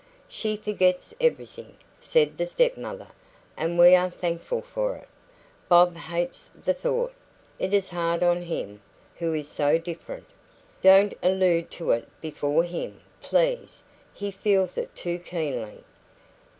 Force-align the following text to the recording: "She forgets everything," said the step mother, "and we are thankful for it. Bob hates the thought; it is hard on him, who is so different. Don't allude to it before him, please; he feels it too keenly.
"She 0.27 0.57
forgets 0.57 1.13
everything," 1.21 1.75
said 1.99 2.35
the 2.35 2.47
step 2.47 2.75
mother, 2.75 3.09
"and 3.55 3.77
we 3.77 3.93
are 3.93 4.09
thankful 4.09 4.63
for 4.63 4.95
it. 4.95 5.07
Bob 5.69 5.95
hates 5.95 6.49
the 6.63 6.73
thought; 6.73 7.13
it 7.59 7.71
is 7.71 7.89
hard 7.89 8.23
on 8.23 8.41
him, 8.41 8.81
who 9.17 9.31
is 9.35 9.47
so 9.47 9.77
different. 9.77 10.25
Don't 10.81 11.13
allude 11.21 11.69
to 11.73 11.91
it 11.91 12.09
before 12.19 12.63
him, 12.63 13.01
please; 13.21 13.83
he 14.11 14.31
feels 14.31 14.75
it 14.75 14.95
too 14.95 15.19
keenly. 15.19 15.83